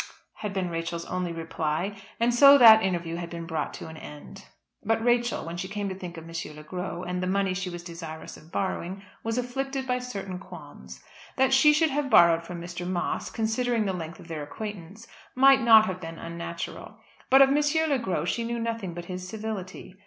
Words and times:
"Psha!" 0.01 0.13
had 0.33 0.51
been 0.55 0.71
Rachel's 0.71 1.05
only 1.05 1.31
reply; 1.31 1.95
and 2.19 2.33
so 2.33 2.57
that 2.57 2.81
interview 2.81 3.17
had 3.17 3.29
been 3.29 3.45
brought 3.45 3.71
to 3.75 3.87
an 3.87 3.97
end. 3.97 4.47
But 4.83 5.03
Rachel, 5.05 5.45
when 5.45 5.57
she 5.57 5.67
came 5.67 5.89
to 5.89 5.93
think 5.93 6.17
of 6.17 6.27
M. 6.27 6.33
Le 6.55 6.63
Gros, 6.63 7.05
and 7.07 7.21
the 7.21 7.27
money 7.27 7.53
she 7.53 7.69
was 7.69 7.83
desirous 7.83 8.35
of 8.35 8.51
borrowing, 8.51 9.03
was 9.23 9.37
afflicted 9.37 9.85
by 9.85 9.99
certain 9.99 10.39
qualms. 10.39 11.03
That 11.35 11.53
she 11.53 11.71
should 11.71 11.91
have 11.91 12.09
borrowed 12.09 12.41
from 12.43 12.59
Mr. 12.59 12.83
Moss, 12.89 13.29
considering 13.29 13.85
the 13.85 13.93
length 13.93 14.19
of 14.19 14.27
their 14.27 14.41
acquaintance 14.41 15.05
might 15.35 15.61
not 15.61 15.85
have 15.85 16.01
been 16.01 16.17
unnatural; 16.17 16.97
but 17.29 17.43
of 17.43 17.49
M. 17.49 17.89
Le 17.89 17.99
Gros 17.99 18.27
she 18.27 18.43
knew 18.43 18.57
nothing 18.57 18.95
but 18.95 19.05
his 19.05 19.27
civility. 19.29 19.93